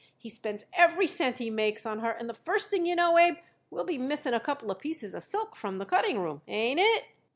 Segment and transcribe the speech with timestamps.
[0.17, 3.35] He spends every cent he makes on her, and the first thing you know, Abe,
[3.69, 6.41] we'll be missing a couple of pieces of silk from the cutting room.
[6.49, 7.05] Ain't it?"